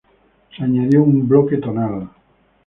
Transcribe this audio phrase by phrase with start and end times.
[0.57, 2.09] Se añadió un bloque tonal.